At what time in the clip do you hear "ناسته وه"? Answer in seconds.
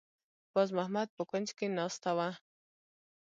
1.77-2.29